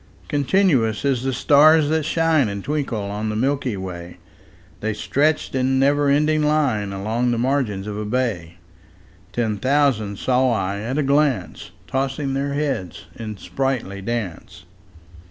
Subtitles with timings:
[0.27, 4.17] Continuous as the stars that shine And twinkle on the milky way,
[4.79, 8.57] The stretched in never ending line Along the margin of a bay:
[9.31, 14.65] Ten thousand saw I at a glance, Tossing their heads in sprightly dance.